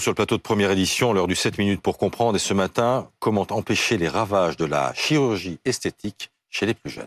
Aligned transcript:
Sur 0.00 0.12
le 0.12 0.14
plateau 0.14 0.38
de 0.38 0.42
première 0.42 0.70
édition, 0.70 1.12
l'heure 1.12 1.26
du 1.26 1.34
7 1.34 1.58
minutes 1.58 1.82
pour 1.82 1.98
comprendre, 1.98 2.36
et 2.36 2.38
ce 2.38 2.54
matin, 2.54 3.10
comment 3.18 3.46
empêcher 3.50 3.98
les 3.98 4.08
ravages 4.08 4.56
de 4.56 4.64
la 4.64 4.94
chirurgie 4.94 5.58
esthétique 5.66 6.30
chez 6.48 6.64
les 6.64 6.72
plus 6.72 6.88
jeunes. 6.88 7.06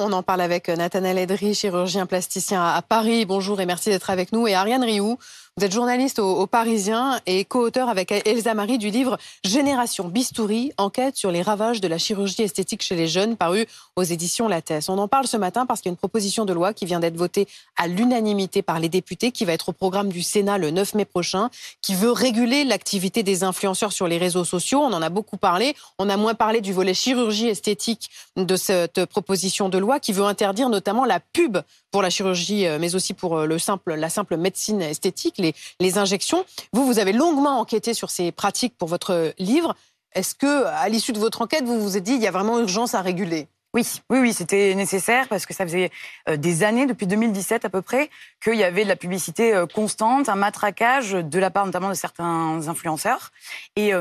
On 0.00 0.12
en 0.12 0.22
parle 0.22 0.40
avec 0.40 0.68
Nathanaël 0.68 1.18
Edry, 1.18 1.54
chirurgien 1.54 2.06
plasticien 2.06 2.64
à 2.64 2.80
Paris. 2.80 3.26
Bonjour 3.26 3.60
et 3.60 3.66
merci 3.66 3.90
d'être 3.90 4.08
avec 4.08 4.32
nous. 4.32 4.46
Et 4.46 4.54
Ariane 4.54 4.82
Rioux, 4.82 5.18
vous 5.56 5.66
êtes 5.66 5.72
journaliste 5.72 6.20
au, 6.20 6.46
Parisien 6.46 7.20
et 7.26 7.44
co-auteur 7.44 7.90
avec 7.90 8.12
Elsa 8.12 8.54
Marie 8.54 8.78
du 8.78 8.88
livre 8.88 9.18
Génération 9.44 10.08
Bistouri, 10.08 10.72
enquête 10.78 11.16
sur 11.16 11.30
les 11.30 11.42
ravages 11.42 11.82
de 11.82 11.88
la 11.88 11.98
chirurgie 11.98 12.42
esthétique 12.42 12.82
chez 12.82 12.96
les 12.96 13.08
jeunes, 13.08 13.36
paru 13.36 13.66
aux 13.96 14.02
éditions 14.02 14.48
Lattès. 14.48 14.88
On 14.88 14.96
en 14.96 15.06
parle 15.06 15.26
ce 15.26 15.36
matin 15.36 15.66
parce 15.66 15.80
qu'il 15.80 15.90
y 15.90 15.92
a 15.92 15.94
une 15.94 15.98
proposition 15.98 16.44
de 16.44 16.52
loi 16.52 16.72
qui 16.72 16.86
vient 16.86 17.00
d'être 17.00 17.16
votée 17.16 17.46
à 17.76 17.88
l'unanimité 17.88 18.62
par 18.62 18.80
les 18.80 18.88
députés, 18.88 19.32
qui 19.32 19.44
va 19.44 19.52
être 19.52 19.68
au 19.68 19.72
programme 19.72 20.08
du 20.08 20.22
Sénat 20.22 20.56
le 20.56 20.70
9 20.70 20.94
mai 20.94 21.04
prochain, 21.04 21.50
qui 21.82 21.94
veut 21.94 22.12
réguler 22.12 22.64
l'activité 22.64 23.22
des 23.22 23.44
influenceurs 23.44 23.92
sur 23.92 24.08
les 24.08 24.16
réseaux 24.16 24.44
sociaux. 24.44 24.80
On 24.80 24.92
en 24.92 25.02
a 25.02 25.10
beaucoup 25.10 25.36
parlé. 25.36 25.74
On 25.98 26.08
a 26.08 26.16
moins 26.16 26.34
parlé 26.34 26.62
du 26.62 26.72
volet 26.72 26.94
chirurgie 26.94 27.48
esthétique 27.48 28.08
de 28.36 28.56
cette 28.56 29.04
proposition 29.04 29.68
de 29.68 29.76
loi 29.78 29.89
qui 29.98 30.12
veut 30.12 30.24
interdire 30.24 30.68
notamment 30.68 31.04
la 31.04 31.18
pub 31.18 31.58
pour 31.90 32.02
la 32.02 32.10
chirurgie, 32.10 32.66
euh, 32.66 32.78
mais 32.78 32.94
aussi 32.94 33.14
pour 33.14 33.38
euh, 33.38 33.46
le 33.46 33.58
simple, 33.58 33.94
la 33.94 34.10
simple 34.10 34.36
médecine 34.36 34.82
esthétique, 34.82 35.38
les, 35.38 35.98
injections. 35.98 36.44
Vous, 36.72 36.86
vous 36.86 36.98
avez 36.98 37.12
longuement 37.12 37.58
enquêté 37.58 37.94
sur 37.94 38.10
ces 38.10 38.30
pratiques 38.30 38.76
pour 38.78 38.88
votre 38.88 39.34
livre. 39.38 39.74
Est-ce 40.14 40.34
que, 40.34 40.66
à 40.66 40.88
l'issue 40.88 41.12
de 41.12 41.18
votre 41.18 41.42
enquête, 41.42 41.64
vous 41.64 41.80
vous 41.80 41.96
êtes 41.96 42.04
dit 42.04 42.12
il 42.12 42.22
y 42.22 42.28
a 42.28 42.30
vraiment 42.30 42.60
urgence 42.60 42.94
à 42.94 43.00
réguler? 43.00 43.48
Oui, 43.74 43.86
oui, 44.08 44.18
oui, 44.18 44.32
c'était 44.32 44.74
nécessaire 44.74 45.28
parce 45.28 45.46
que 45.46 45.54
ça 45.54 45.64
faisait 45.64 45.90
euh, 46.28 46.36
des 46.36 46.62
années, 46.62 46.86
depuis 46.86 47.06
2017 47.06 47.64
à 47.64 47.70
peu 47.70 47.82
près, 47.82 48.10
qu'il 48.42 48.54
y 48.54 48.64
avait 48.64 48.84
de 48.84 48.88
la 48.88 48.96
publicité 48.96 49.64
constante, 49.74 50.28
un 50.28 50.36
matraquage 50.36 51.12
de 51.12 51.38
la 51.38 51.50
part 51.50 51.66
notamment 51.66 51.88
de 51.88 51.94
certains 51.94 52.68
influenceurs. 52.68 53.30
Et 53.76 53.92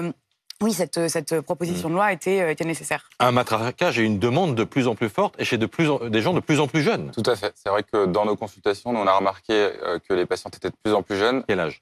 oui, 0.61 0.73
cette, 0.73 1.07
cette 1.07 1.39
proposition 1.41 1.89
de 1.89 1.93
loi 1.93 2.11
était, 2.11 2.41
euh, 2.41 2.51
était 2.51 2.65
nécessaire. 2.65 3.09
Un 3.19 3.31
matraquage 3.31 3.97
et 3.97 4.03
une 4.03 4.19
demande 4.19 4.55
de 4.55 4.65
plus 4.65 4.87
en 4.87 4.95
plus 4.95 5.07
forte 5.07 5.35
et 5.39 5.45
chez 5.45 5.57
de 5.57 5.65
plus 5.65 5.89
des 6.09 6.21
gens 6.21 6.33
de 6.33 6.41
plus 6.41 6.59
en 6.59 6.67
plus 6.67 6.81
jeunes. 6.81 7.11
Tout 7.11 7.23
à 7.25 7.35
fait. 7.37 7.53
C'est 7.55 7.69
vrai 7.69 7.83
que 7.83 8.05
dans 8.05 8.25
nos 8.25 8.35
consultations, 8.35 8.89
on 8.89 9.07
a 9.07 9.13
remarqué 9.13 9.53
euh, 9.53 9.99
que 9.99 10.13
les 10.13 10.25
patientes 10.25 10.57
étaient 10.57 10.69
de 10.69 10.75
plus 10.83 10.93
en 10.93 11.01
plus 11.01 11.17
jeunes. 11.17 11.43
Quel 11.47 11.61
âge? 11.61 11.81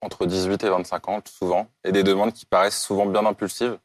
Entre 0.00 0.26
18 0.26 0.64
et 0.64 0.68
25 0.68 1.08
ans, 1.08 1.20
souvent. 1.24 1.68
Et 1.84 1.92
des 1.92 2.02
demandes 2.02 2.32
qui 2.32 2.46
paraissent 2.46 2.80
souvent 2.80 3.06
bien 3.06 3.24
impulsives. 3.24 3.78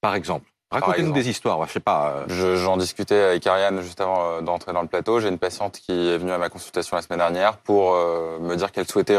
Par 0.00 0.14
exemple 0.14 0.48
Racontez-nous 0.70 1.12
des 1.12 1.30
histoires, 1.30 1.66
je 1.66 1.72
sais 1.72 1.80
pas. 1.80 2.24
Euh. 2.28 2.56
J'en 2.56 2.76
discutais 2.76 3.20
avec 3.22 3.46
Ariane 3.46 3.80
juste 3.80 4.00
avant 4.02 4.42
d'entrer 4.42 4.74
dans 4.74 4.82
le 4.82 4.88
plateau. 4.88 5.18
J'ai 5.18 5.28
une 5.28 5.38
patiente 5.38 5.80
qui 5.80 5.92
est 5.92 6.18
venue 6.18 6.30
à 6.30 6.36
ma 6.36 6.50
consultation 6.50 6.94
la 6.94 7.02
semaine 7.02 7.20
dernière 7.20 7.56
pour 7.56 7.94
me 7.94 8.54
dire 8.54 8.70
qu'elle 8.70 8.86
souhaitait 8.86 9.16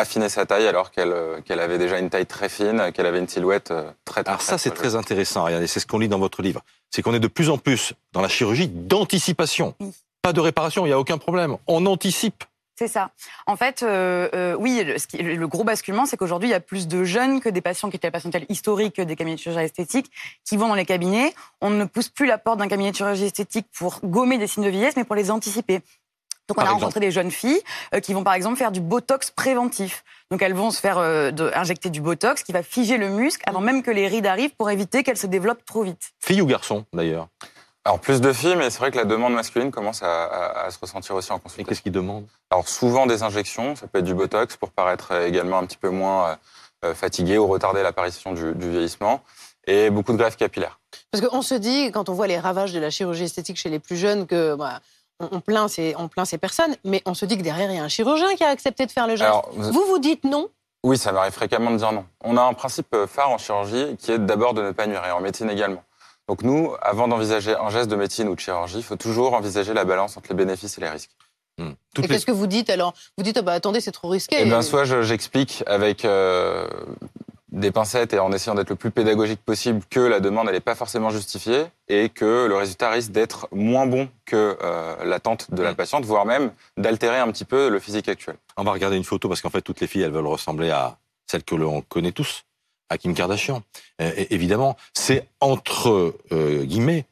affiner 0.00 0.28
sa 0.28 0.46
taille 0.46 0.66
alors 0.66 0.90
qu'elle 0.90 1.12
euh, 1.12 1.40
qu'elle 1.40 1.60
avait 1.60 1.78
déjà 1.78 1.98
une 1.98 2.10
taille 2.10 2.26
très 2.26 2.48
fine, 2.48 2.90
qu'elle 2.92 3.06
avait 3.06 3.18
une 3.18 3.28
silhouette 3.28 3.70
euh, 3.70 3.90
très 4.04 4.22
très 4.24 4.30
Alors 4.30 4.42
ça 4.42 4.58
c'est 4.58 4.70
très 4.70 4.94
intéressant, 4.94 5.44
regardez, 5.44 5.66
c'est 5.66 5.80
ce 5.80 5.86
qu'on 5.86 5.98
lit 5.98 6.08
dans 6.08 6.18
votre 6.18 6.42
livre. 6.42 6.62
C'est 6.90 7.02
qu'on 7.02 7.14
est 7.14 7.20
de 7.20 7.28
plus 7.28 7.50
en 7.50 7.58
plus 7.58 7.94
dans 8.12 8.20
la 8.20 8.28
chirurgie 8.28 8.68
d'anticipation. 8.68 9.74
Pas 10.22 10.32
de 10.32 10.40
réparation, 10.40 10.84
il 10.84 10.88
n'y 10.88 10.94
a 10.94 10.98
aucun 10.98 11.18
problème. 11.18 11.56
On 11.66 11.86
anticipe. 11.86 12.44
C'est 12.80 12.88
ça. 12.88 13.10
En 13.46 13.56
fait, 13.56 13.82
euh, 13.82 14.56
oui, 14.58 14.82
le, 15.18 15.46
gros 15.46 15.64
basculement, 15.64 16.06
c'est 16.06 16.16
qu'aujourd'hui, 16.16 16.48
il 16.48 16.52
y 16.52 16.54
a 16.54 16.60
plus 16.60 16.88
de 16.88 17.04
jeunes 17.04 17.40
que 17.40 17.50
des 17.50 17.60
patients 17.60 17.90
qui 17.90 17.96
étaient 17.96 18.06
la 18.06 18.12
patientèle 18.12 18.46
historique 18.48 18.98
des 18.98 19.16
cabinets 19.16 19.36
de 19.36 19.40
chirurgie 19.40 19.66
esthétique 19.66 20.10
qui 20.46 20.56
vont 20.56 20.66
dans 20.66 20.74
les 20.74 20.86
cabinets. 20.86 21.34
On 21.60 21.68
ne 21.68 21.84
pousse 21.84 22.08
plus 22.08 22.24
la 22.24 22.38
porte 22.38 22.58
d'un 22.58 22.68
cabinet 22.68 22.92
de 22.92 22.96
chirurgie 22.96 23.26
esthétique 23.26 23.66
pour 23.76 24.00
gommer 24.02 24.38
des 24.38 24.46
signes 24.46 24.64
de 24.64 24.70
vieillesse, 24.70 24.96
mais 24.96 25.04
pour 25.04 25.14
les 25.14 25.30
anticiper. 25.30 25.82
Donc 26.50 26.58
on 26.58 26.66
a 26.66 26.70
rencontré 26.70 26.98
des 26.98 27.12
jeunes 27.12 27.30
filles 27.30 27.62
euh, 27.94 28.00
qui 28.00 28.12
vont 28.12 28.24
par 28.24 28.34
exemple 28.34 28.56
faire 28.56 28.72
du 28.72 28.80
botox 28.80 29.30
préventif. 29.30 30.04
Donc 30.32 30.42
elles 30.42 30.54
vont 30.54 30.72
se 30.72 30.80
faire 30.80 30.98
euh, 30.98 31.30
injecter 31.54 31.90
du 31.90 32.00
botox 32.00 32.42
qui 32.42 32.50
va 32.50 32.64
figer 32.64 32.96
le 32.96 33.08
muscle 33.08 33.42
avant 33.46 33.60
même 33.60 33.84
que 33.84 33.90
les 33.92 34.08
rides 34.08 34.26
arrivent 34.26 34.54
pour 34.56 34.68
éviter 34.68 35.04
qu'elles 35.04 35.16
se 35.16 35.28
développent 35.28 35.64
trop 35.64 35.84
vite. 35.84 36.10
Filles 36.18 36.40
ou 36.40 36.46
garçons 36.46 36.84
d'ailleurs? 36.92 37.28
Alors 37.84 38.00
plus 38.00 38.20
de 38.20 38.32
filles, 38.32 38.56
mais 38.56 38.68
c'est 38.68 38.80
vrai 38.80 38.90
que 38.90 38.96
la 38.96 39.04
demande 39.04 39.32
masculine 39.32 39.70
commence 39.70 40.02
à, 40.02 40.66
se 40.70 40.78
ressentir 40.80 41.14
aussi 41.14 41.30
en 41.30 41.38
consultation. 41.38 41.62
Et 41.62 41.64
qu'est-ce 41.68 41.82
qu'ils 41.82 41.92
demandent? 41.92 42.26
Alors 42.50 42.68
souvent 42.68 43.06
des 43.06 43.22
injections, 43.22 43.76
ça 43.76 43.86
peut 43.86 44.00
être 44.00 44.04
du 44.04 44.14
botox 44.14 44.56
pour 44.56 44.70
paraître 44.70 45.12
également 45.12 45.58
un 45.58 45.66
petit 45.66 45.78
peu 45.78 45.90
moins 45.90 46.36
euh, 46.84 46.94
fatigué 46.94 47.38
ou 47.38 47.46
retarder 47.46 47.82
l'apparition 47.82 48.32
du, 48.32 48.52
vieillissement, 48.54 49.22
et 49.66 49.90
beaucoup 49.90 50.12
de 50.12 50.16
greffes 50.16 50.36
capillaires. 50.36 50.80
Parce 51.12 51.24
qu'on 51.24 51.42
se 51.42 51.54
dit, 51.54 51.92
quand 51.92 52.08
on 52.08 52.14
voit 52.14 52.26
les 52.26 52.38
ravages 52.38 52.72
de 52.72 52.80
la 52.80 52.90
chirurgie 52.90 53.24
esthétique 53.24 53.56
chez 53.56 53.68
les 53.68 53.78
plus 53.78 53.96
jeunes, 53.96 54.26
que 54.26 54.56
bah, 54.56 54.80
on, 55.20 55.40
plaint 55.40 55.68
ces, 55.68 55.94
on 55.96 56.08
plaint 56.08 56.26
ces 56.26 56.38
personnes, 56.38 56.74
mais 56.84 57.02
on 57.06 57.14
se 57.14 57.24
dit 57.26 57.36
que 57.36 57.42
derrière, 57.42 57.70
il 57.70 57.76
y 57.76 57.78
a 57.78 57.84
un 57.84 57.88
chirurgien 57.88 58.34
qui 58.34 58.44
a 58.44 58.48
accepté 58.48 58.86
de 58.86 58.90
faire 58.90 59.06
le 59.06 59.16
geste. 59.16 59.30
vous, 59.54 59.84
vous 59.86 59.98
dites 59.98 60.24
non? 60.24 60.48
Oui, 60.82 60.96
ça 60.96 61.12
m'arrive 61.12 61.32
fréquemment 61.32 61.70
de 61.70 61.76
dire 61.76 61.92
non. 61.92 62.06
On 62.24 62.36
a 62.36 62.42
un 62.42 62.54
principe 62.54 62.96
phare 63.06 63.30
en 63.30 63.38
chirurgie 63.38 63.96
qui 63.98 64.12
est 64.12 64.18
d'abord 64.18 64.54
de 64.54 64.62
ne 64.62 64.70
pas 64.72 64.86
nuire, 64.86 65.04
et 65.06 65.10
en 65.10 65.20
médecine 65.20 65.50
également. 65.50 65.82
Donc 66.28 66.42
nous, 66.42 66.74
avant 66.80 67.08
d'envisager 67.08 67.54
un 67.56 67.70
geste 67.70 67.90
de 67.90 67.96
médecine 67.96 68.28
ou 68.28 68.34
de 68.34 68.40
chirurgie, 68.40 68.78
il 68.78 68.84
faut 68.84 68.96
toujours 68.96 69.34
envisager 69.34 69.74
la 69.74 69.84
balance 69.84 70.16
entre 70.16 70.28
les 70.30 70.36
bénéfices 70.36 70.78
et 70.78 70.80
les 70.80 70.88
risques. 70.88 71.10
Hmm. 71.58 71.72
Et 71.98 72.08
qu'est-ce 72.08 72.24
que 72.24 72.32
vous 72.32 72.46
dites 72.46 72.70
alors? 72.70 72.94
Vous 73.18 73.24
dites, 73.24 73.36
oh 73.40 73.42
bah, 73.42 73.52
attendez, 73.52 73.80
c'est 73.80 73.90
trop 73.90 74.08
risqué. 74.08 74.36
Eh 74.38 74.44
bien, 74.44 74.62
soit 74.62 74.84
j'explique 74.84 75.62
avec 75.66 76.04
euh, 76.04 76.68
des 77.60 77.70
pincettes 77.70 78.12
et 78.12 78.18
en 78.18 78.32
essayant 78.32 78.54
d'être 78.54 78.70
le 78.70 78.76
plus 78.76 78.90
pédagogique 78.90 79.40
possible 79.44 79.82
que 79.88 80.00
la 80.00 80.20
demande 80.20 80.50
n'est 80.50 80.60
pas 80.60 80.74
forcément 80.74 81.10
justifiée 81.10 81.66
et 81.88 82.08
que 82.08 82.46
le 82.46 82.56
résultat 82.56 82.90
risque 82.90 83.12
d'être 83.12 83.48
moins 83.52 83.86
bon 83.86 84.08
que 84.24 84.56
euh, 84.62 85.04
l'attente 85.04 85.52
de 85.52 85.62
la 85.62 85.72
mm. 85.72 85.76
patiente, 85.76 86.04
voire 86.04 86.26
même 86.26 86.52
d'altérer 86.76 87.18
un 87.18 87.30
petit 87.30 87.44
peu 87.44 87.68
le 87.68 87.78
physique 87.78 88.08
actuel. 88.08 88.36
On 88.56 88.64
va 88.64 88.72
regarder 88.72 88.96
une 88.96 89.04
photo 89.04 89.28
parce 89.28 89.40
qu'en 89.40 89.50
fait 89.50 89.62
toutes 89.62 89.80
les 89.80 89.86
filles 89.86 90.02
elles 90.02 90.12
veulent 90.12 90.26
ressembler 90.26 90.70
à 90.70 90.98
celles 91.30 91.44
que 91.44 91.54
l'on 91.54 91.82
connaît 91.82 92.12
tous, 92.12 92.44
à 92.88 92.98
Kim 92.98 93.14
Kardashian. 93.14 93.62
Euh, 94.00 94.12
évidemment, 94.30 94.76
c'est 94.94 95.28
entre 95.40 96.14
euh, 96.32 96.64
guillemets 96.64 97.06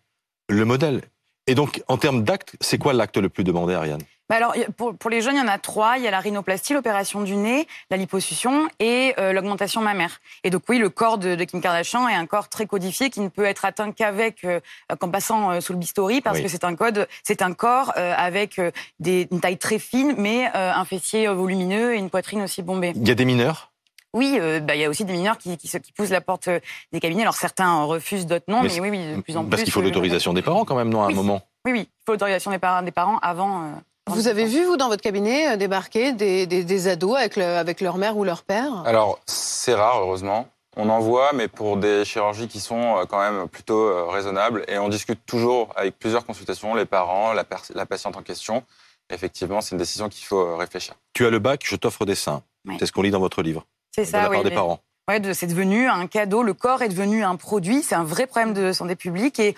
le 0.48 0.64
modèle. 0.64 1.03
Et 1.47 1.54
donc 1.54 1.82
en 1.88 1.97
termes 1.97 2.25
d'acte, 2.25 2.56
c'est 2.60 2.78
quoi 2.78 2.92
l'acte 2.92 3.16
le 3.16 3.28
plus 3.28 3.44
demandé, 3.44 3.75
Ariane? 3.75 4.03
Bah 4.28 4.37
alors, 4.37 4.55
pour, 4.77 4.94
pour, 4.94 5.11
les 5.11 5.22
jeunes, 5.22 5.37
il 5.37 5.39
y 5.39 5.43
en 5.43 5.49
a 5.49 5.59
trois. 5.59 5.97
Il 5.97 6.05
y 6.05 6.09
a 6.09 6.11
la 6.11 6.21
rhinoplastie, 6.21 6.75
l'opération 6.75 7.22
du 7.22 7.34
nez, 7.34 7.66
la 7.91 7.97
liposuction 7.97 8.69
et 8.78 9.15
euh, 9.19 9.33
l'augmentation 9.33 9.81
mammaire. 9.81 10.21
Et 10.44 10.50
donc 10.50 10.65
oui, 10.69 10.78
le 10.78 10.91
corps 10.91 11.16
de, 11.16 11.34
de, 11.34 11.44
Kim 11.44 11.62
Kardashian 11.62 12.06
est 12.09 12.15
un 12.15 12.27
corps 12.27 12.49
très 12.49 12.67
codifié 12.67 13.09
qui 13.09 13.21
ne 13.21 13.28
peut 13.28 13.44
être 13.44 13.65
atteint 13.65 13.91
qu'avec, 13.91 14.44
euh, 14.44 14.61
qu'en 14.99 15.09
passant 15.09 15.50
euh, 15.50 15.61
sous 15.61 15.72
le 15.72 15.78
bistouri, 15.78 16.21
parce 16.21 16.41
que 16.41 16.49
c'est 16.49 16.65
un 16.65 16.77
code, 16.77 17.09
c'est 17.22 17.43
un 17.43 17.55
corps 17.55 17.93
avec 17.97 18.61
des, 19.00 19.28
une 19.31 19.41
taille 19.41 19.59
très 19.59 19.78
fine, 19.78 20.15
mais 20.19 20.47
un 20.55 20.84
fessier 20.84 21.27
volumineux 21.28 21.94
et 21.94 21.99
une 21.99 22.11
poitrine 22.11 22.43
aussi 22.43 22.62
bombée. 22.62 22.93
Il 22.94 23.06
y 23.06 23.11
a 23.11 23.15
des 23.15 23.25
mineurs? 23.25 23.72
Oui, 24.15 24.38
bah, 24.62 24.75
il 24.75 24.81
y 24.81 24.84
a 24.84 24.88
aussi 24.88 25.05
des 25.05 25.12
mineurs 25.12 25.38
qui, 25.38 25.56
qui, 25.56 25.69
qui, 25.69 25.93
poussent 25.93 26.11
la 26.11 26.21
porte 26.21 26.49
des 26.93 27.00
cabinets. 27.00 27.22
Alors 27.22 27.34
certains 27.34 27.84
refusent, 27.84 28.27
d'autres 28.27 28.44
non, 28.49 28.62
mais, 28.62 28.81
oui, 28.81 28.91
oui, 28.91 29.17
de 29.17 29.21
plus 29.21 29.37
en 29.37 29.43
plus. 29.43 29.50
Parce 29.50 29.62
qu'il 29.62 29.72
faut 29.72 29.81
l'autorisation 29.81 30.33
des 30.33 30.43
parents 30.43 30.65
quand 30.65 30.77
même, 30.77 30.91
non, 30.91 31.03
à 31.03 31.09
un 31.09 31.15
moment. 31.15 31.43
Oui, 31.65 31.72
oui, 31.72 31.81
il 31.88 32.05
faut 32.06 32.12
l'autorisation 32.12 32.50
des 32.50 32.59
parents, 32.59 32.83
des 32.83 32.93
parents 32.93 33.19
avant. 33.19 33.72
Vous 34.08 34.28
avez 34.28 34.44
vu, 34.44 34.64
vous, 34.64 34.76
dans 34.76 34.88
votre 34.88 35.02
cabinet, 35.02 35.52
euh, 35.52 35.56
débarquer 35.56 36.12
des, 36.12 36.46
des, 36.46 36.88
ados 36.88 37.16
avec, 37.16 37.38
avec 37.38 37.80
leur 37.80 37.98
mère 37.98 38.16
ou 38.16 38.24
leur 38.24 38.42
père? 38.42 38.82
Alors, 38.84 39.19
c'est 39.26 39.74
rare, 39.74 40.00
heureusement. 40.00 40.48
On 40.76 40.88
en 40.91 41.00
voit, 41.00 41.32
mais 41.32 41.48
pour 41.48 41.76
des 41.76 42.04
chirurgies 42.04 42.46
qui 42.48 42.60
sont 42.60 42.98
euh, 42.98 43.04
quand 43.04 43.19
même 43.19 43.48
plutôt 43.48 43.88
euh, 43.88 44.06
raisonnables. 44.06 44.64
Et 44.69 44.78
on 44.78 44.88
discute 44.88 45.24
toujours 45.26 45.70
avec 45.76 45.98
plusieurs 45.98 46.24
consultations, 46.24 46.74
les 46.74 46.84
parents, 46.86 47.32
la, 47.32 47.44
la 47.74 47.86
patiente 47.86 48.16
en 48.16 48.22
question. 48.22 48.62
Effectivement, 49.10 49.60
c'est 49.60 49.72
une 49.72 49.78
décision 49.78 50.08
qu'il 50.08 50.25
faut 50.25 50.56
réfléchir. 50.56 50.94
Tu 51.14 51.26
as 51.26 51.30
le 51.30 51.38
bac, 51.38 51.62
je 51.64 51.76
t'offre 51.76 52.04
des 52.04 52.14
seins. 52.14 52.42
C'est 52.78 52.86
ce 52.86 52.92
qu'on 52.92 53.02
lit 53.02 53.10
dans 53.10 53.20
votre 53.20 53.42
livre. 53.42 53.64
C'est 53.94 54.04
ça, 54.04 54.19
de 54.19 54.22
la 54.25 54.30
part 54.30 54.44
des 54.44 54.50
parents. 54.50 54.80
Ouais, 55.08 55.22
c'est 55.32 55.46
devenu 55.46 55.88
un 55.88 56.06
cadeau. 56.06 56.42
Le 56.42 56.52
corps 56.52 56.82
est 56.82 56.88
devenu 56.91 57.24
un 57.24 57.36
produit. 57.36 57.82
C'est 57.82 57.94
un 57.94 58.04
vrai 58.04 58.26
problème 58.26 58.52
de 58.52 58.74
santé 58.74 58.94
publique 58.94 59.41
et 59.41 59.54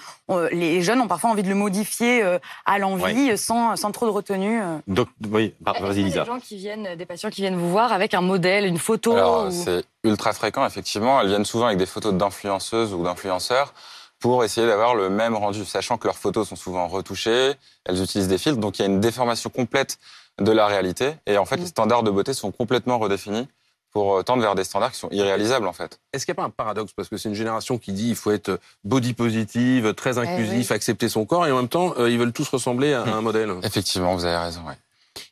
les 0.52 0.80
jeunes 0.80 1.00
ont 1.00 1.08
parfois 1.08 1.30
envie 1.30 1.42
de 1.42 1.48
le 1.48 1.56
modifier 1.56 2.22
euh, 2.22 2.38
à 2.66 2.78
l'envie 2.78 3.36
sans, 3.36 3.74
sans, 3.74 3.90
trop 3.90 4.06
de 4.06 4.12
retenue. 4.12 4.62
Euh. 4.62 4.78
Donc, 4.86 5.08
oui, 5.28 5.54
vas-y, 5.60 6.04
Lisa. 6.04 6.20
Des 6.20 6.26
gens 6.26 6.38
qui 6.38 6.56
viennent, 6.56 6.94
des 6.94 7.04
patients 7.04 7.30
qui 7.30 7.40
viennent 7.40 7.58
vous 7.58 7.68
voir 7.68 7.92
avec 7.92 8.14
un 8.14 8.20
modèle, 8.20 8.64
une 8.64 8.78
photo. 8.78 9.12
Alors, 9.12 9.50
c'est 9.50 9.84
ultra 10.04 10.32
fréquent, 10.32 10.64
effectivement. 10.64 11.20
Elles 11.20 11.28
viennent 11.28 11.44
souvent 11.44 11.66
avec 11.66 11.78
des 11.78 11.86
photos 11.86 12.14
d'influenceuses 12.14 12.94
ou 12.94 13.02
d'influenceurs 13.02 13.74
pour 14.20 14.44
essayer 14.44 14.66
d'avoir 14.66 14.94
le 14.94 15.10
même 15.10 15.34
rendu, 15.34 15.64
sachant 15.64 15.98
que 15.98 16.06
leurs 16.06 16.18
photos 16.18 16.48
sont 16.48 16.56
souvent 16.56 16.86
retouchées, 16.86 17.54
elles 17.86 18.02
utilisent 18.02 18.28
des 18.28 18.36
filtres, 18.36 18.60
donc 18.60 18.78
il 18.78 18.82
y 18.82 18.84
a 18.84 18.88
une 18.88 19.00
déformation 19.00 19.48
complète 19.48 19.98
de 20.38 20.52
la 20.52 20.66
réalité. 20.66 21.14
Et 21.26 21.38
en 21.38 21.46
fait, 21.46 21.56
mm. 21.56 21.60
les 21.60 21.66
standards 21.66 22.02
de 22.02 22.10
beauté 22.10 22.34
sont 22.34 22.52
complètement 22.52 22.98
redéfinis 22.98 23.48
pour 23.92 24.16
euh, 24.16 24.22
tendre 24.22 24.42
vers 24.42 24.54
des 24.54 24.64
standards 24.64 24.92
qui 24.92 24.98
sont 24.98 25.08
irréalisables 25.10 25.66
en 25.66 25.72
fait. 25.72 25.98
Est-ce 26.12 26.24
qu'il 26.24 26.32
n'y 26.32 26.38
a 26.38 26.42
pas 26.42 26.46
un 26.46 26.50
paradoxe? 26.50 26.92
Parce 26.92 27.08
que 27.08 27.16
c'est 27.16 27.28
une 27.28 27.34
génération 27.34 27.78
qui 27.78 27.92
dit 27.92 28.08
il 28.08 28.16
faut 28.16 28.30
être 28.30 28.60
body 28.84 29.14
positive, 29.14 29.94
très 29.94 30.16
eh 30.16 30.20
inclusif, 30.20 30.70
accepter 30.70 31.08
son 31.08 31.24
corps, 31.24 31.46
et 31.46 31.52
en 31.52 31.56
même 31.56 31.68
temps, 31.68 31.94
euh, 31.98 32.10
ils 32.10 32.18
veulent 32.18 32.32
tous 32.32 32.48
ressembler 32.48 32.92
à, 32.92 33.02
un 33.02 33.20
modèle. 33.20 33.52
Effectivement, 33.62 34.14
vous 34.14 34.24
avez 34.24 34.36
raison. 34.36 34.60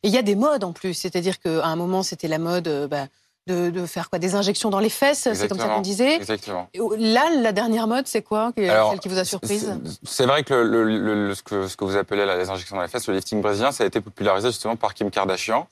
Et 0.03 0.09
il 0.09 0.11
y 0.15 0.19
a 0.19 0.23
des 0.23 0.35
modes 0.35 0.65
en 0.65 0.73
plus, 0.73 0.95
c'est-à-dire 0.95 1.39
qu'à 1.39 1.65
un 1.67 1.77
moment, 1.77 2.03
c'était 2.03 2.29
la 2.29 2.39
mode 2.39 2.69
euh, 2.69 2.89
bah, 2.89 3.07
de, 3.47 3.71
de 3.71 3.87
faire 3.87 4.11
quoi? 4.11 4.19
Des 4.19 4.35
injections 4.35 4.71
dans 4.71 4.79
les 4.79 4.91
fesses, 4.91 5.29
c'est 5.33 5.49
comme 5.49 5.59
ça 5.59 5.69
qu'on 5.69 5.81
disait. 5.81 6.17
Exactement. 6.17 6.69
Et 6.75 6.81
Là, 6.99 7.31
la 7.41 7.53
dernière 7.53 7.87
mode, 7.87 8.07
c'est 8.07 8.23
quoi? 8.23 8.53
Alors, 8.59 8.91
Celle 8.91 9.01
qui 9.01 9.09
vous 9.09 9.19
a 9.19 9.25
surprise? 9.25 9.73
C'est- 9.85 9.99
C'est 10.05 10.27
vrai 10.27 10.45
que, 10.45 10.55
le, 10.55 10.85
le- 10.85 11.29
le- 11.29 11.35
ce 11.35 11.43
que 11.43 11.67
ce 11.67 11.77
que 11.77 11.85
vous 11.85 11.97
appelez 11.97 12.27
là, 12.27 12.37
les 12.37 12.51
injections 12.51 12.77
dans 12.77 12.83
les 12.83 12.89
fesses, 12.89 13.07
le 13.09 13.15
lifting 13.15 13.41
brésilien, 13.41 13.73
ça 13.73 13.85
a 13.85 13.87
été 13.87 14.01
popularisé 14.01 14.49
justement 14.49 14.77
par 14.77 14.95
Kim 14.95 15.11
Kardashian. 15.11 15.67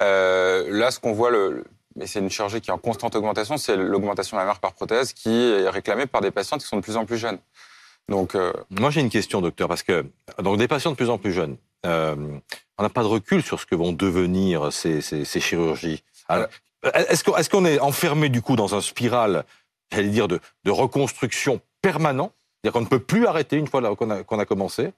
Euh, 0.00 0.66
là, 0.70 0.90
ce 0.90 1.00
qu'on 1.00 1.12
voit, 1.12 1.30
le, 1.30 1.64
mais 1.96 2.06
c'est 2.06 2.18
une 2.20 2.30
chirurgie 2.30 2.60
qui 2.60 2.70
est 2.70 2.72
en 2.72 2.78
constante 2.78 3.14
augmentation, 3.14 3.56
c'est 3.56 3.76
l'augmentation 3.76 4.36
mammaire 4.36 4.60
par 4.60 4.72
prothèse 4.72 5.12
qui 5.12 5.30
est 5.30 5.68
réclamée 5.68 6.06
par 6.06 6.20
des 6.20 6.30
patientes 6.30 6.60
qui 6.62 6.66
sont 6.68 6.76
de 6.76 6.82
plus 6.82 6.96
en 6.96 7.04
plus 7.04 7.18
jeunes. 7.18 7.38
Donc, 8.08 8.34
euh, 8.34 8.52
Moi, 8.70 8.90
j'ai 8.90 9.00
une 9.00 9.10
question, 9.10 9.40
docteur, 9.40 9.68
parce 9.68 9.82
que 9.82 10.04
donc 10.38 10.58
des 10.58 10.68
patients 10.68 10.90
de 10.90 10.96
plus 10.96 11.10
en 11.10 11.18
plus 11.18 11.32
jeunes, 11.32 11.56
euh, 11.86 12.16
on 12.78 12.82
n'a 12.82 12.88
pas 12.88 13.02
de 13.02 13.08
recul 13.08 13.42
sur 13.42 13.60
ce 13.60 13.66
que 13.66 13.74
vont 13.74 13.92
devenir 13.92 14.72
ces, 14.72 15.00
ces, 15.00 15.24
ces 15.24 15.40
chirurgies. 15.40 16.02
Est-ce 16.94 17.48
qu'on 17.50 17.64
est, 17.64 17.78
enfermé 17.78 18.28
du 18.28 18.42
coup 18.42 18.56
dans 18.56 18.74
un 18.74 18.80
spirale, 18.80 19.44
j'allais 19.92 20.08
dire, 20.08 20.26
de, 20.28 20.40
de 20.64 20.70
reconstruction 20.70 21.60
permanent? 21.80 22.32
C'est-à-dire 22.62 22.72
qu'on 22.74 22.84
ne 22.84 22.88
peut 22.88 23.02
plus 23.02 23.26
arrêter 23.26 23.56
une 23.56 23.66
fois 23.68 23.80
qu'on 23.94 24.10
a, 24.10 24.42
a 24.42 24.44
commencé? 24.44 24.92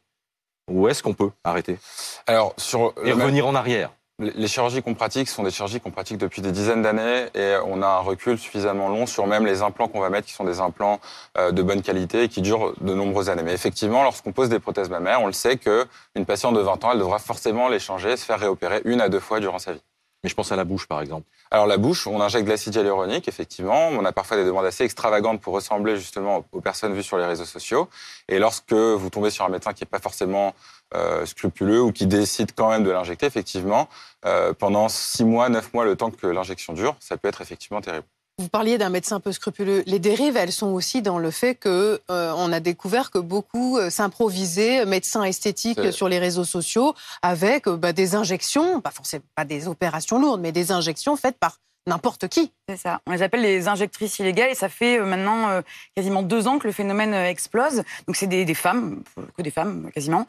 Ou 0.71 0.89
est-ce 0.89 1.03
qu'on 1.03 1.15
peut 1.15 1.31
arrêter? 1.45 1.79
Alors 2.27 2.55
sur 2.57 2.95
et 3.03 3.09
même- 3.09 3.21
revenir 3.21 3.47
en 3.47 3.55
arrière? 3.55 3.91
Les 4.21 4.47
chirurgies 4.47 4.81
qu'on 4.81 4.95
pratique 4.95 5.29
sont 5.29 5.43
des 5.43 5.51
chirurgies 5.51 5.81
qu'on 5.81 5.91
pratique 5.91 6.19
depuis 6.19 6.41
des 6.41 6.53
dizaines 6.53 6.83
d'années 6.83 7.27
et 7.35 7.57
on 7.67 7.83
a 7.83 7.89
un 7.89 7.99
recul 7.99 8.39
suffisamment 8.39 8.89
long 8.89 9.07
sur 9.07 9.27
même 9.27 9.45
les 9.45 9.61
implants 9.61 9.89
qu'on 9.89 9.99
va 9.99 10.09
mettre 10.09 10.29
qui 10.29 10.33
sont 10.33 10.45
des 10.45 10.61
implants 10.61 11.01
euh, 11.37 11.51
de 11.51 11.63
bonne 11.65 11.83
qualité 11.83 12.23
et 12.23 12.29
qui 12.29 12.41
durent 12.41 12.75
de 12.81 12.95
nombreuses 12.95 13.29
années. 13.29 13.43
Mais 13.43 13.55
effectivement, 13.55 14.05
lorsqu'on 14.05 14.31
pose 14.31 14.49
des 14.49 14.61
prothèses 14.61 14.89
mammaires, 14.89 15.21
on 15.21 15.27
le 15.27 15.33
sait 15.33 15.57
qu'une 15.57 16.27
patiente 16.27 16.55
de 16.55 16.61
20 16.61 16.85
ans, 16.85 16.93
elle 16.93 17.01
devra 17.01 17.19
forcément 17.19 17.69
les 17.69 17.81
changer, 17.81 18.17
se 18.17 18.25
faire 18.25 18.39
réopérer 18.39 18.83
une 18.85 19.01
à 19.01 19.09
deux 19.09 19.19
fois 19.19 19.41
durant 19.41 19.59
sa 19.59 19.73
vie. 19.73 19.83
Mais 20.25 20.31
je 20.31 20.35
pense 20.35 20.51
à 20.51 20.57
la 20.57 20.65
bouche, 20.65 20.89
par 20.89 21.03
exemple. 21.03 21.27
Alors 21.51 21.67
la 21.67 21.77
bouche, 21.77 22.07
on 22.07 22.21
injecte 22.21 22.47
de 22.47 22.51
l'acide 22.51 22.75
hyaluronique, 22.75 23.29
effectivement. 23.29 23.89
On 23.89 24.05
a 24.07 24.13
parfois 24.13 24.39
des 24.39 24.45
demandes 24.45 24.65
assez 24.65 24.83
extravagantes 24.83 25.41
pour 25.41 25.53
ressembler 25.53 25.97
justement 25.97 26.45
aux 26.51 26.61
personnes 26.63 26.95
vues 26.95 27.03
sur 27.03 27.19
les 27.19 27.27
réseaux 27.27 27.45
sociaux. 27.45 27.89
Et 28.29 28.39
lorsque 28.39 28.73
vous 28.73 29.11
tombez 29.11 29.31
sur 29.31 29.45
un 29.45 29.51
médecin 29.51 29.75
qui 29.75 29.85
n'est 29.85 29.91
pas 29.91 30.01
forcément 30.01 30.55
euh, 30.95 31.27
scrupuleux 31.27 31.83
ou 31.83 31.93
qui 31.93 32.07
décide 32.07 32.53
quand 32.57 32.71
même 32.71 32.85
de 32.85 32.91
l'injecter, 32.91 33.27
effectivement, 33.27 33.89
euh, 34.25 34.55
pendant 34.55 34.89
six 34.89 35.25
mois, 35.25 35.51
neuf 35.51 35.75
mois, 35.75 35.85
le 35.85 35.95
temps 35.95 36.11
que 36.11 36.27
l'injection 36.27 36.73
dure, 36.73 36.97
ça 37.01 37.19
peut 37.19 37.29
être 37.29 37.43
effectivement 37.43 37.83
terrible. 37.83 38.07
Vous 38.39 38.49
parliez 38.49 38.79
d'un 38.79 38.89
médecin 38.89 39.17
un 39.17 39.21
peu 39.21 39.31
scrupuleux. 39.31 39.85
Les 39.87 40.01
dérives, 40.01 40.37
elles 40.37 40.51
sont 40.51 40.73
aussi 40.73 41.03
dans 41.03 41.19
le 41.19 41.31
fait 41.31 41.55
que 41.55 42.01
euh, 42.11 42.33
on 42.37 42.53
a 42.53 42.59
découvert 42.59 43.13
que 43.13 43.21
beaucoup 43.21 43.79
euh, 43.79 43.91
s'improvisaient 43.91 44.85
médecins 44.87 45.23
esthétiques 45.23 45.93
sur 45.93 46.09
les 46.09 46.19
réseaux 46.19 46.45
sociaux 46.45 46.95
avec 47.23 47.69
euh, 47.69 47.77
bah, 47.77 47.93
des 47.93 48.17
injections, 48.17 48.81
pas 48.81 48.91
forcément 48.91 49.23
pas 49.37 49.45
des 49.45 49.69
opérations 49.69 50.19
lourdes, 50.19 50.41
mais 50.41 50.51
des 50.51 50.73
injections 50.73 51.15
faites 51.15 51.39
par 51.39 51.59
n'importe 51.87 52.29
qui. 52.29 52.53
C'est 52.69 52.79
ça. 52.79 53.01
On 53.07 53.13
les 53.13 53.23
appelle 53.23 53.43
les 53.43 53.69
injectrices 53.69 54.19
illégales 54.19 54.51
et 54.51 54.55
ça 54.55 54.69
fait 54.69 54.99
euh, 54.99 55.05
maintenant 55.05 55.51
euh, 55.51 55.61
quasiment 55.95 56.23
deux 56.23 56.49
ans 56.49 56.59
que 56.59 56.67
le 56.67 56.73
phénomène 56.73 57.13
euh, 57.13 57.29
explose. 57.29 57.83
Donc 58.07 58.17
c'est 58.17 58.27
des, 58.27 58.45
des 58.45 58.55
femmes, 58.55 59.03
que 59.37 59.43
des 59.43 59.51
femmes 59.51 59.91
quasiment, 59.93 60.27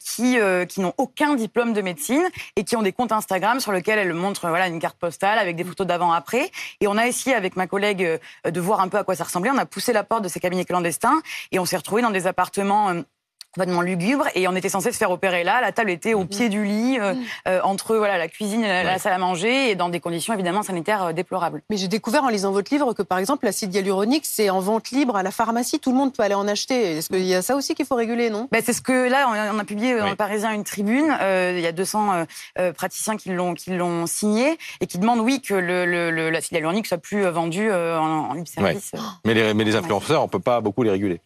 qui, 0.00 0.38
qui 0.68 0.80
n'ont 0.80 0.94
aucun 0.96 1.34
diplôme 1.34 1.72
de 1.72 1.80
médecine 1.82 2.22
et 2.56 2.64
qui 2.64 2.76
ont 2.76 2.82
des 2.82 2.92
comptes 2.92 3.12
Instagram 3.12 3.60
sur 3.60 3.72
lesquels 3.72 3.98
elles 3.98 4.12
montrent 4.12 4.48
voilà, 4.48 4.66
une 4.66 4.80
carte 4.80 4.98
postale 4.98 5.38
avec 5.38 5.56
des 5.56 5.64
photos 5.64 5.86
d'avant-après. 5.86 6.50
Et 6.80 6.88
on 6.88 6.96
a 6.96 7.06
essayé 7.06 7.34
avec 7.34 7.56
ma 7.56 7.66
collègue 7.66 8.20
de 8.44 8.60
voir 8.60 8.80
un 8.80 8.88
peu 8.88 8.98
à 8.98 9.04
quoi 9.04 9.14
ça 9.14 9.24
ressemblait. 9.24 9.50
On 9.50 9.58
a 9.58 9.66
poussé 9.66 9.92
la 9.92 10.04
porte 10.04 10.22
de 10.22 10.28
ces 10.28 10.40
cabinets 10.40 10.64
clandestins 10.64 11.20
et 11.52 11.58
on 11.58 11.64
s'est 11.64 11.76
retrouvés 11.76 12.02
dans 12.02 12.10
des 12.10 12.26
appartements... 12.26 13.02
euh, 13.48 13.54
complètement 13.54 13.82
lugubre 13.82 14.26
et 14.34 14.46
on 14.48 14.54
était 14.54 14.68
censé 14.68 14.92
se 14.92 14.96
faire 14.98 15.10
opérer 15.10 15.42
là. 15.44 15.60
La 15.60 15.72
table 15.72 15.90
était 15.90 16.14
au 16.14 16.24
pied 16.24 16.48
du 16.48 16.64
lit, 16.64 16.98
euh, 17.00 17.14
euh, 17.46 17.60
entre 17.62 17.96
voilà 17.96 18.18
la 18.18 18.28
cuisine 18.28 18.62
et 18.64 18.68
la, 18.68 18.82
la 18.84 18.92
Ouais. 18.92 18.98
salle 18.98 19.12
à 19.12 19.18
manger 19.18 19.70
et 19.70 19.74
dans 19.74 19.88
des 19.88 20.00
conditions 20.00 20.34
évidemment 20.34 20.62
sanitaires 20.62 21.04
euh, 21.04 21.12
déplorables. 21.12 21.62
Mais 21.70 21.76
j'ai 21.76 21.88
découvert 21.88 22.24
en 22.24 22.28
lisant 22.28 22.52
votre 22.52 22.72
livre 22.72 22.92
que, 22.94 23.02
par 23.02 23.18
exemple, 23.18 23.44
l'acide 23.44 23.74
hyaluronique, 23.74 24.24
c'est 24.26 24.50
en 24.50 24.60
vente 24.60 24.90
libre 24.90 25.16
à 25.16 25.22
la 25.22 25.30
pharmacie. 25.30 25.78
Tout 25.80 25.90
le 25.90 25.96
monde 25.96 26.12
peut 26.12 26.22
aller 26.22 26.34
en 26.34 26.46
acheter. 26.48 26.98
Est-ce 26.98 27.08
qu'il 27.08 27.24
y 27.24 27.34
a 27.34 27.42
ça 27.42 27.54
aussi 27.56 27.74
qu'il 27.74 27.86
faut 27.86 27.94
réguler, 27.94 28.30
non? 28.30 28.48
Ben, 28.50 28.62
c'est 28.64 28.72
ce 28.72 28.82
que 28.82 29.08
là, 29.08 29.28
on 29.28 29.32
a, 29.32 29.52
on 29.54 29.58
a 29.58 29.64
publié 29.64 29.96
dans 29.96 30.04
Oui. 30.04 30.10
le 30.10 30.16
Parisien 30.16 30.52
une 30.52 30.64
tribune. 30.64 31.14
euh, 31.20 31.54
il 31.56 31.62
y 31.62 31.66
a 31.66 31.72
200 31.72 32.12
euh, 32.12 32.24
euh, 32.58 32.72
praticiens 32.72 33.16
qui 33.16 33.30
l'ont 33.30 33.54
qui 33.54 33.70
l'ont 33.70 34.06
signé 34.06 34.58
et 34.80 34.86
qui 34.86 34.98
demandent 34.98 35.20
oui 35.20 35.40
que 35.40 35.54
le, 35.54 35.84
le, 35.86 36.10
le- 36.10 36.30
l'acide 36.30 36.52
hyaluronique 36.52 36.86
soit 36.86 36.98
plus 36.98 37.24
euh, 37.24 37.30
vendu 37.30 37.68
euh, 37.70 37.98
en, 37.98 38.30
en 38.30 38.34
libre 38.34 38.48
service. 38.48 38.92
Mais 39.24 39.34
les, 39.34 39.54
mais 39.54 39.64
les 39.64 39.76
influenceurs, 39.76 40.22
on 40.22 40.28
peut 40.28 40.38
pas 40.40 40.60
beaucoup 40.60 40.82
les 40.82 40.90
réguler. 40.90 41.20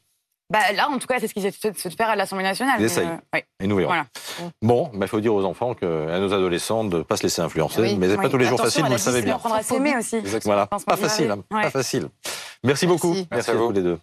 Bah, 0.52 0.58
là, 0.76 0.88
en 0.90 0.99
tout 0.99 1.06
cas, 1.06 1.19
c'est 1.19 1.28
ce 1.28 1.34
qui 1.34 1.40
s'est 1.40 1.50
fait 1.50 1.76
se 1.78 1.88
faire 1.88 2.10
à 2.10 2.16
l'Assemblée 2.16 2.44
nationale. 2.44 2.76
Ils 2.78 2.84
essayent. 2.84 3.06
euh, 3.06 3.16
ouais. 3.34 3.44
Et 3.58 3.66
nous 3.66 3.76
verrons. 3.76 3.88
Voilà. 3.88 4.06
Bon, 4.60 4.90
il 5.00 5.08
faut 5.08 5.20
dire 5.20 5.34
aux 5.34 5.44
enfants, 5.44 5.75
que, 5.75 6.08
à 6.10 6.19
nos 6.19 6.32
adolescents, 6.34 6.84
de 6.84 6.99
ne 6.99 7.02
pas 7.02 7.16
se 7.16 7.22
laisser 7.22 7.40
influencer. 7.40 7.81
Oui. 7.81 7.96
mais 7.99 8.08
c'est 8.08 8.16
pas 8.16 8.25
Oui. 8.25 8.31
tous 8.31 8.37
les 8.37 8.44
jours 8.44 8.60
facile, 8.60 8.84
vous 8.84 8.93
le 8.93 8.99
savez 8.99 9.22
bien. 9.22 9.37
Apprendre 9.37 9.54
à 9.56 9.62
s'aimer 9.62 9.96
aussi. 9.96 10.20
Voilà, 10.44 10.66
pas 10.66 10.96
facile, 10.96 11.31
hein, 11.31 11.38
Ouais. 11.50 11.62
pas 11.62 11.70
facile. 11.70 12.08
Merci 12.64 12.87
beaucoup. 12.87 13.12
Merci. 13.14 13.28
Merci 13.31 13.50
à 13.50 13.54
à 13.54 13.56
vous. 13.56 13.72
les 13.72 13.82
deux. 13.82 13.99